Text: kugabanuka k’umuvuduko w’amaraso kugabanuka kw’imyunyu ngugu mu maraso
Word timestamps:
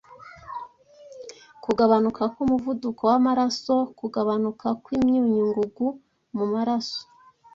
kugabanuka 1.63 2.21
k’umuvuduko 2.33 3.01
w’amaraso 3.11 3.75
kugabanuka 3.99 4.67
kw’imyunyu 4.83 5.41
ngugu 5.49 5.87
mu 6.37 6.45
maraso 6.53 7.01